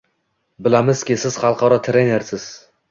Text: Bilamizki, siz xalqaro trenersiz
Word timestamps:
Bilamizki, 0.69 1.19
siz 1.25 1.39
xalqaro 1.45 1.81
trenersiz 1.91 2.53